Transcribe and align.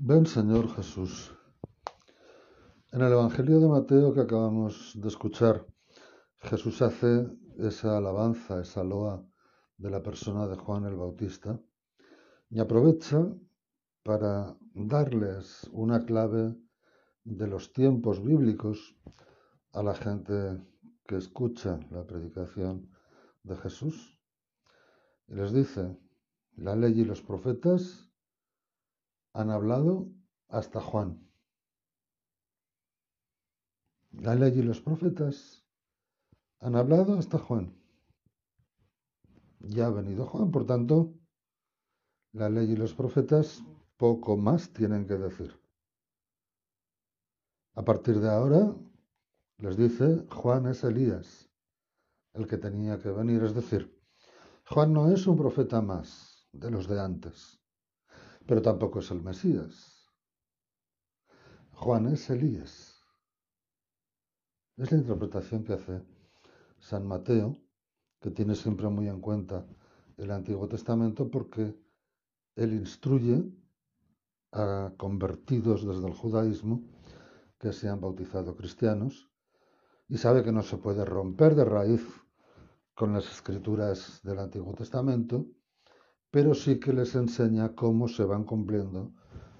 Ven 0.00 0.26
Señor 0.26 0.72
Jesús. 0.76 1.32
En 2.92 3.00
el 3.00 3.10
Evangelio 3.10 3.58
de 3.58 3.66
Mateo 3.66 4.14
que 4.14 4.20
acabamos 4.20 4.92
de 4.94 5.08
escuchar, 5.08 5.66
Jesús 6.38 6.80
hace 6.82 7.28
esa 7.58 7.98
alabanza, 7.98 8.60
esa 8.60 8.84
loa 8.84 9.28
de 9.76 9.90
la 9.90 10.00
persona 10.00 10.46
de 10.46 10.54
Juan 10.54 10.84
el 10.84 10.94
Bautista 10.94 11.60
y 12.48 12.60
aprovecha 12.60 13.26
para 14.04 14.56
darles 14.72 15.68
una 15.72 16.06
clave 16.06 16.54
de 17.24 17.48
los 17.48 17.72
tiempos 17.72 18.22
bíblicos 18.22 18.96
a 19.72 19.82
la 19.82 19.96
gente 19.96 20.62
que 21.08 21.16
escucha 21.16 21.80
la 21.90 22.06
predicación 22.06 22.88
de 23.42 23.56
Jesús. 23.56 24.16
Y 25.26 25.34
les 25.34 25.52
dice, 25.52 25.98
la 26.54 26.76
ley 26.76 27.00
y 27.00 27.04
los 27.04 27.20
profetas 27.20 28.07
han 29.38 29.50
hablado 29.50 30.08
hasta 30.48 30.80
Juan. 30.80 31.24
La 34.10 34.34
ley 34.34 34.58
y 34.58 34.62
los 34.62 34.80
profetas 34.80 35.64
han 36.58 36.74
hablado 36.74 37.16
hasta 37.16 37.38
Juan. 37.38 37.72
Ya 39.60 39.86
ha 39.86 39.90
venido 39.90 40.26
Juan, 40.26 40.50
por 40.50 40.66
tanto, 40.66 41.14
la 42.32 42.48
ley 42.48 42.72
y 42.72 42.76
los 42.76 42.94
profetas 42.94 43.62
poco 43.96 44.36
más 44.36 44.72
tienen 44.72 45.06
que 45.06 45.14
decir. 45.14 45.56
A 47.74 47.84
partir 47.84 48.18
de 48.18 48.30
ahora, 48.30 48.74
les 49.58 49.76
dice, 49.76 50.26
Juan 50.32 50.66
es 50.66 50.82
Elías, 50.82 51.48
el 52.32 52.48
que 52.48 52.58
tenía 52.58 52.98
que 52.98 53.10
venir. 53.10 53.44
Es 53.44 53.54
decir, 53.54 54.02
Juan 54.66 54.92
no 54.92 55.12
es 55.12 55.28
un 55.28 55.36
profeta 55.36 55.80
más 55.80 56.48
de 56.50 56.72
los 56.72 56.88
de 56.88 57.00
antes, 57.00 57.60
pero 58.48 58.62
tampoco 58.62 59.00
es 59.00 59.10
el 59.10 59.22
Mesías. 59.22 60.08
Juan 61.74 62.06
es 62.06 62.30
Elías. 62.30 62.98
Es 64.78 64.90
la 64.90 64.96
interpretación 64.96 65.64
que 65.64 65.74
hace 65.74 66.02
San 66.78 67.06
Mateo, 67.06 67.60
que 68.18 68.30
tiene 68.30 68.54
siempre 68.54 68.88
muy 68.88 69.06
en 69.06 69.20
cuenta 69.20 69.66
el 70.16 70.30
Antiguo 70.30 70.66
Testamento 70.66 71.30
porque 71.30 71.78
él 72.56 72.72
instruye 72.72 73.44
a 74.52 74.94
convertidos 74.96 75.86
desde 75.86 76.06
el 76.06 76.14
judaísmo 76.14 76.88
que 77.58 77.74
se 77.74 77.90
han 77.90 78.00
bautizado 78.00 78.56
cristianos 78.56 79.30
y 80.08 80.16
sabe 80.16 80.42
que 80.42 80.52
no 80.52 80.62
se 80.62 80.78
puede 80.78 81.04
romper 81.04 81.54
de 81.54 81.66
raíz 81.66 82.02
con 82.94 83.12
las 83.12 83.30
escrituras 83.30 84.20
del 84.22 84.38
Antiguo 84.38 84.72
Testamento, 84.72 85.46
pero 86.30 86.54
sí 86.54 86.78
que 86.78 86.92
les 86.92 87.14
enseña 87.14 87.74
cómo 87.74 88.08
se 88.08 88.24
van 88.24 88.44
cumpliendo 88.44 89.12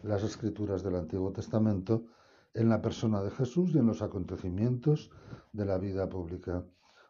las 0.02 0.22
escrituras 0.22 0.82
del 0.82 0.96
Antiguo 0.96 1.32
Testamento 1.32 2.06
en 2.54 2.68
la 2.68 2.82
persona 2.82 3.22
de 3.22 3.30
Jesús 3.30 3.74
y 3.74 3.78
en 3.78 3.86
los 3.86 4.02
acontecimientos 4.02 5.10
de 5.52 5.64
la 5.64 5.78
vida 5.78 6.08
pública 6.08 6.64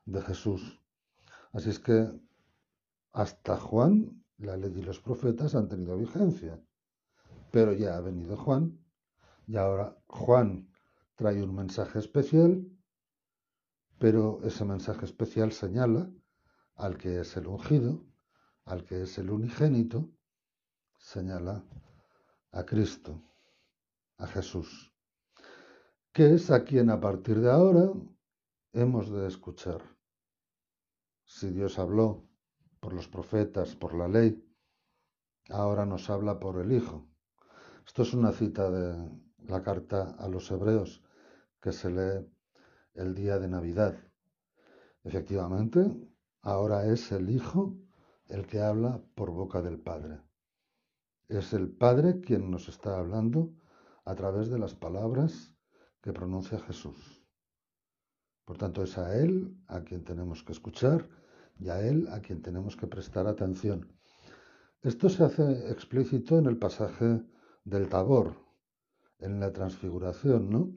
de 0.05 0.23
Jesús. 0.23 0.81
Así 1.53 1.71
es 1.71 1.79
que 1.79 2.09
hasta 3.13 3.57
Juan, 3.57 4.25
la 4.39 4.57
ley 4.57 4.73
y 4.77 4.83
los 4.83 5.01
profetas 5.01 5.55
han 5.55 5.69
tenido 5.69 5.97
vigencia, 5.97 6.61
pero 7.51 7.73
ya 7.73 7.97
ha 7.97 8.01
venido 8.01 8.37
Juan 8.37 8.79
y 9.47 9.57
ahora 9.57 9.97
Juan 10.07 10.71
trae 11.17 11.43
un 11.43 11.55
mensaje 11.55 11.99
especial, 11.99 12.65
pero 13.99 14.41
ese 14.45 14.65
mensaje 14.65 15.05
especial 15.05 15.53
señala 15.53 16.11
al 16.77 16.97
que 16.97 17.21
es 17.21 17.37
el 17.37 17.49
ungido, 17.49 18.05
al 18.69 18.85
que 18.85 19.03
es 19.03 19.19
el 19.19 19.31
unigénito, 19.31 20.11
señala 20.99 21.65
a 22.53 22.65
Cristo, 22.65 23.23
a 24.19 24.27
Jesús 24.27 24.93
que 26.19 26.35
es 26.35 26.51
a 26.51 26.65
quien 26.65 26.91
a 26.91 27.01
partir 27.01 27.41
de 27.41 27.49
ahora 27.49 27.93
hemos 28.73 29.09
de 29.09 29.29
escuchar. 29.29 29.81
Si 31.25 31.51
Dios 31.51 31.79
habló 31.79 32.27
por 32.81 32.93
los 32.93 33.07
profetas, 33.07 33.77
por 33.77 33.95
la 33.95 34.09
ley, 34.09 34.45
ahora 35.49 35.87
nos 35.87 36.11
habla 36.11 36.41
por 36.41 36.59
el 36.59 36.73
Hijo. 36.73 37.07
Esto 37.87 38.03
es 38.03 38.15
una 38.15 38.33
cita 38.33 38.69
de 38.69 39.09
la 39.45 39.63
carta 39.63 40.17
a 40.19 40.27
los 40.27 40.51
hebreos 40.51 41.05
que 41.61 41.71
se 41.71 41.89
lee 41.89 42.29
el 42.95 43.15
día 43.15 43.39
de 43.39 43.47
Navidad. 43.47 43.97
Efectivamente, 45.05 45.89
ahora 46.43 46.87
es 46.87 47.13
el 47.13 47.31
Hijo 47.31 47.77
el 48.29 48.47
que 48.47 48.61
habla 48.61 49.03
por 49.15 49.31
boca 49.31 49.63
del 49.63 49.79
Padre. 49.79 50.21
Es 51.29 51.53
el 51.53 51.71
Padre 51.71 52.21
quien 52.21 52.51
nos 52.51 52.69
está 52.69 52.99
hablando 52.99 53.55
a 54.05 54.15
través 54.15 54.49
de 54.49 54.59
las 54.59 54.75
palabras 54.75 55.55
que 56.03 56.13
pronuncia 56.13 56.59
Jesús. 56.61 57.25
Por 58.45 58.57
tanto, 58.57 58.83
es 58.83 58.97
a 58.97 59.17
Él 59.17 59.57
a 59.67 59.83
quien 59.83 60.05
tenemos 60.05 60.43
que 60.43 60.53
escuchar 60.53 61.09
y 61.59 61.69
a 61.69 61.81
Él 61.81 62.09
a 62.11 62.21
quien 62.21 62.41
tenemos 62.41 62.77
que 62.77 62.87
prestar 62.87 63.27
atención. 63.27 63.93
Esto 64.83 65.09
se 65.09 65.25
hace 65.25 65.71
explícito 65.71 66.39
en 66.39 66.47
el 66.47 66.57
pasaje 66.57 67.23
del 67.65 67.89
Tabor, 67.89 68.37
en 69.19 69.41
la 69.41 69.53
transfiguración, 69.53 70.49
¿no? 70.51 70.73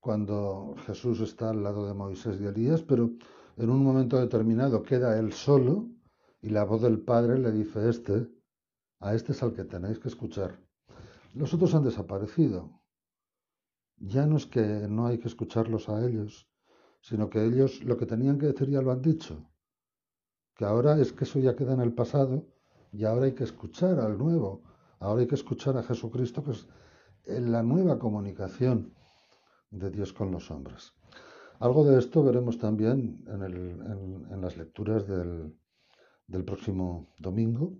Cuando 0.00 0.74
Jesús 0.86 1.20
está 1.20 1.50
al 1.50 1.62
lado 1.62 1.86
de 1.86 1.94
Moisés 1.94 2.38
y 2.40 2.44
Elías, 2.44 2.82
pero 2.82 3.12
en 3.56 3.70
un 3.70 3.82
momento 3.82 4.18
determinado 4.18 4.82
queda 4.82 5.18
él 5.18 5.32
solo 5.32 5.88
y 6.46 6.50
la 6.50 6.62
voz 6.62 6.80
del 6.80 7.00
Padre 7.00 7.40
le 7.40 7.50
dice, 7.50 7.88
este, 7.88 8.28
a 9.00 9.16
este 9.16 9.32
es 9.32 9.42
al 9.42 9.52
que 9.52 9.64
tenéis 9.64 9.98
que 9.98 10.06
escuchar. 10.06 10.56
Los 11.34 11.52
otros 11.52 11.74
han 11.74 11.82
desaparecido, 11.82 12.70
ya 13.96 14.26
no 14.26 14.36
es 14.36 14.46
que 14.46 14.62
no 14.88 15.08
hay 15.08 15.18
que 15.18 15.26
escucharlos 15.26 15.88
a 15.88 16.06
ellos, 16.06 16.48
sino 17.00 17.28
que 17.28 17.44
ellos 17.44 17.82
lo 17.82 17.96
que 17.96 18.06
tenían 18.06 18.38
que 18.38 18.46
decir 18.46 18.70
ya 18.70 18.80
lo 18.80 18.92
han 18.92 19.02
dicho. 19.02 19.50
Que 20.54 20.64
ahora 20.64 21.00
es 21.00 21.12
que 21.12 21.24
eso 21.24 21.40
ya 21.40 21.56
queda 21.56 21.74
en 21.74 21.80
el 21.80 21.92
pasado 21.92 22.46
y 22.92 23.02
ahora 23.02 23.26
hay 23.26 23.34
que 23.34 23.44
escuchar 23.44 23.98
al 23.98 24.16
nuevo. 24.16 24.62
Ahora 25.00 25.22
hay 25.22 25.26
que 25.26 25.34
escuchar 25.34 25.76
a 25.76 25.82
Jesucristo, 25.82 26.44
que 26.44 26.52
es 26.52 26.68
en 27.24 27.50
la 27.50 27.64
nueva 27.64 27.98
comunicación 27.98 28.94
de 29.72 29.90
Dios 29.90 30.12
con 30.12 30.30
los 30.30 30.48
hombres. 30.52 30.92
Algo 31.58 31.84
de 31.84 31.98
esto 31.98 32.22
veremos 32.22 32.56
también 32.56 33.24
en, 33.26 34.40
las 34.40 34.56
lecturas 34.56 35.08
del, 35.08 35.52
del 36.26 36.44
próximo 36.44 37.08
domingo, 37.18 37.78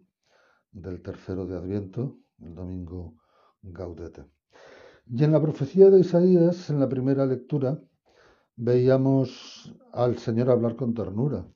del 0.70 1.02
tercero 1.02 1.46
de 1.46 1.56
Adviento, 1.56 2.18
el 2.38 2.54
domingo 2.54 3.14
Gaudete. 3.62 4.26
Y 5.06 5.24
en 5.24 5.32
la 5.32 5.40
profecía 5.40 5.90
de 5.90 6.00
Isaías, 6.00 6.70
en 6.70 6.80
la 6.80 6.88
primera 6.88 7.26
lectura, 7.26 7.80
veíamos 8.56 9.74
al 9.92 10.18
Señor 10.18 10.50
hablar 10.50 10.76
con 10.76 10.94
ternura. 10.94 11.46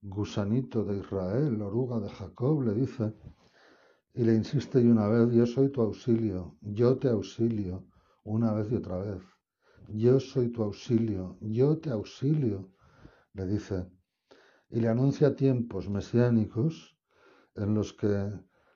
Gusanito 0.00 0.84
de 0.84 0.98
Israel, 0.98 1.60
oruga 1.62 2.00
de 2.00 2.08
Jacob, 2.08 2.62
le 2.62 2.74
dice, 2.74 3.14
y 4.14 4.24
le 4.24 4.34
insiste 4.34 4.80
y 4.80 4.86
una 4.86 5.08
vez, 5.08 5.32
yo 5.32 5.46
soy 5.46 5.70
tu 5.70 5.80
auxilio, 5.80 6.56
yo 6.60 6.98
te 6.98 7.08
auxilio, 7.08 7.86
una 8.24 8.52
vez 8.52 8.70
y 8.70 8.76
otra 8.76 8.98
vez. 8.98 9.22
Yo 9.88 10.20
soy 10.20 10.50
tu 10.50 10.62
auxilio, 10.62 11.36
yo 11.40 11.78
te 11.78 11.90
auxilio, 11.90 12.72
le 13.34 13.46
dice. 13.46 13.86
Y 14.72 14.80
le 14.80 14.88
anuncia 14.88 15.36
tiempos 15.36 15.90
mesiánicos 15.90 16.96
en 17.54 17.74
los 17.74 17.92
que 17.92 18.32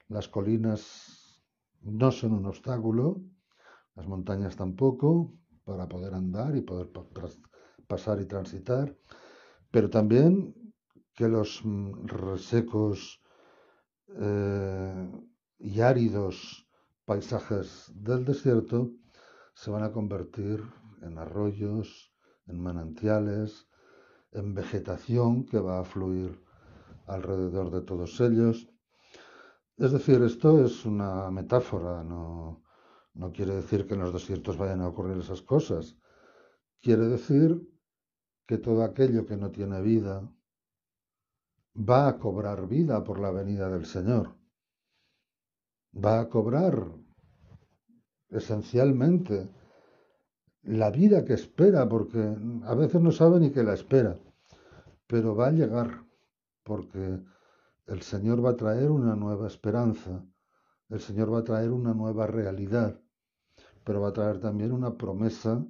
las 0.08 0.28
colinas 0.28 1.42
no 1.80 2.12
son 2.12 2.34
un 2.34 2.44
obstáculo, 2.44 3.22
las 3.94 4.06
montañas 4.06 4.56
tampoco, 4.56 5.32
para 5.64 5.88
poder 5.88 6.12
andar 6.12 6.54
y 6.54 6.60
poder 6.60 6.90
pasar 7.86 8.20
y 8.20 8.26
transitar, 8.26 8.94
pero 9.70 9.88
también 9.88 10.54
que 11.14 11.28
los 11.28 11.64
mm, 11.64 12.06
resecos 12.06 13.22
eh, 14.08 15.10
y 15.58 15.80
áridos 15.80 16.68
paisajes 17.06 17.90
del 17.94 18.26
desierto 18.26 18.92
se 19.54 19.70
van 19.70 19.82
a 19.82 19.92
convertir 19.92 20.62
en 21.00 21.16
arroyos, 21.16 22.12
en 22.46 22.60
manantiales, 22.60 23.66
en 24.36 24.54
vegetación 24.54 25.46
que 25.46 25.58
va 25.58 25.80
a 25.80 25.84
fluir 25.84 26.40
alrededor 27.06 27.70
de 27.70 27.82
todos 27.82 28.20
ellos. 28.20 28.68
Es 29.76 29.92
decir, 29.92 30.22
esto 30.22 30.64
es 30.64 30.84
una 30.84 31.30
metáfora, 31.30 32.02
no, 32.04 32.62
no 33.14 33.32
quiere 33.32 33.54
decir 33.54 33.86
que 33.86 33.94
en 33.94 34.00
los 34.00 34.12
desiertos 34.12 34.58
vayan 34.58 34.80
a 34.82 34.88
ocurrir 34.88 35.18
esas 35.18 35.42
cosas. 35.42 35.96
Quiere 36.80 37.06
decir 37.06 37.60
que 38.46 38.58
todo 38.58 38.84
aquello 38.84 39.26
que 39.26 39.36
no 39.36 39.50
tiene 39.50 39.80
vida 39.80 40.30
va 41.76 42.08
a 42.08 42.18
cobrar 42.18 42.68
vida 42.68 43.02
por 43.04 43.18
la 43.18 43.30
venida 43.30 43.68
del 43.68 43.86
Señor. 43.86 44.36
Va 45.92 46.20
a 46.20 46.28
cobrar 46.28 46.92
esencialmente 48.28 49.48
la 50.62 50.90
vida 50.90 51.24
que 51.24 51.34
espera, 51.34 51.88
porque 51.88 52.36
a 52.64 52.74
veces 52.74 53.00
no 53.00 53.12
sabe 53.12 53.40
ni 53.40 53.50
que 53.50 53.62
la 53.62 53.74
espera, 53.74 54.18
pero 55.06 55.34
va 55.34 55.48
a 55.48 55.52
llegar, 55.52 56.04
porque 56.62 57.20
el 57.86 58.02
Señor 58.02 58.44
va 58.44 58.50
a 58.50 58.56
traer 58.56 58.90
una 58.90 59.14
nueva 59.14 59.46
esperanza 59.46 60.26
El 60.88 61.00
Señor 61.00 61.32
va 61.32 61.38
a 61.40 61.44
traer 61.44 61.70
una 61.72 61.94
nueva 61.94 62.26
realidad, 62.28 63.00
pero 63.84 64.00
va 64.00 64.08
a 64.08 64.12
traer 64.12 64.38
también 64.38 64.72
una 64.72 64.96
promesa 64.96 65.64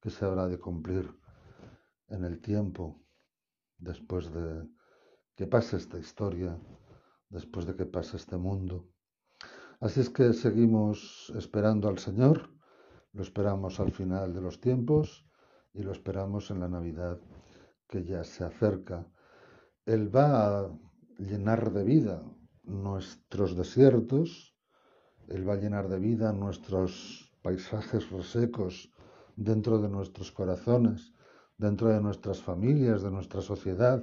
que 0.00 0.10
se 0.10 0.24
habrá 0.24 0.46
de 0.46 0.58
cumplir 0.58 1.12
en 2.08 2.24
el 2.24 2.40
tiempo, 2.40 3.02
después 3.78 4.32
de 4.32 4.68
que 5.36 5.46
pase 5.46 5.76
esta 5.76 5.98
historia, 5.98 6.56
después 7.28 7.66
de 7.66 7.74
que 7.74 7.86
pase 7.86 8.16
este 8.16 8.36
mundo. 8.36 8.88
Así 9.80 10.00
es 10.00 10.10
que 10.10 10.32
seguimos 10.32 11.32
esperando 11.34 11.88
al 11.88 11.98
Señor, 11.98 12.50
lo 13.12 13.22
esperamos 13.22 13.80
al 13.80 13.90
final 13.90 14.32
de 14.32 14.40
los 14.40 14.60
tiempos 14.60 15.26
y 15.72 15.82
lo 15.82 15.90
esperamos 15.90 16.50
en 16.52 16.60
la 16.60 16.68
Navidad 16.68 17.18
que 17.92 18.02
ya 18.04 18.24
se 18.24 18.42
acerca. 18.42 19.06
Él 19.84 20.04
va 20.16 20.28
a 20.60 20.78
llenar 21.18 21.72
de 21.72 21.84
vida 21.84 22.22
nuestros 22.64 23.54
desiertos, 23.54 24.56
Él 25.28 25.46
va 25.46 25.54
a 25.54 25.62
llenar 25.62 25.88
de 25.88 25.98
vida 25.98 26.32
nuestros 26.32 27.30
paisajes 27.42 28.10
resecos 28.10 28.90
dentro 29.36 29.78
de 29.78 29.90
nuestros 29.90 30.32
corazones, 30.32 31.12
dentro 31.58 31.88
de 31.88 32.00
nuestras 32.00 32.40
familias, 32.40 33.02
de 33.02 33.10
nuestra 33.10 33.42
sociedad. 33.42 34.02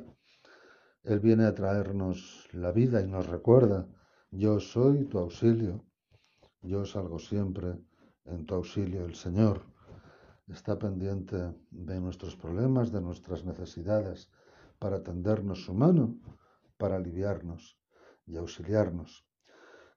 Él 1.04 1.20
viene 1.20 1.46
a 1.46 1.56
traernos 1.56 2.48
la 2.52 2.72
vida 2.72 3.02
y 3.02 3.08
nos 3.08 3.26
recuerda, 3.26 3.88
yo 4.30 4.60
soy 4.60 5.06
tu 5.06 5.18
auxilio, 5.18 5.84
yo 6.62 6.86
salgo 6.86 7.18
siempre 7.18 7.80
en 8.26 8.46
tu 8.46 8.54
auxilio. 8.54 9.04
El 9.06 9.16
Señor 9.16 9.64
está 10.54 10.78
pendiente 10.78 11.38
de 11.72 12.00
nuestros 12.00 12.36
problemas, 12.36 12.92
de 12.92 13.02
nuestras 13.02 13.46
necesidades, 13.46 14.30
para 14.80 15.04
tendernos 15.04 15.66
su 15.66 15.74
mano, 15.74 16.18
para 16.78 16.96
aliviarnos 16.96 17.78
y 18.26 18.38
auxiliarnos. 18.38 19.26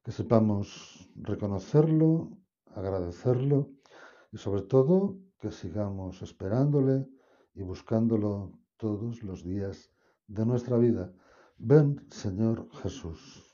Que 0.03 0.13
sepamos 0.13 1.11
reconocerlo, 1.15 2.37
agradecerlo 2.75 3.71
y 4.33 4.39
sobre 4.39 4.63
todo 4.63 5.19
que 5.39 5.51
sigamos 5.51 6.23
esperándole 6.23 7.07
y 7.55 7.63
buscándolo 7.63 8.59
todos 8.77 9.23
los 9.23 9.45
días 9.45 9.91
de 10.27 10.45
nuestra 10.47 10.77
vida. 10.79 11.13
Ven, 11.59 12.05
Señor 12.11 12.69
Jesús. 12.83 13.52